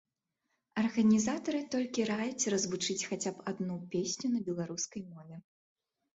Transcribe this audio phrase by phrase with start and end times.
[0.83, 5.35] Арганізатары толькі раяць развучыць хаця б адну песню на беларускай мове.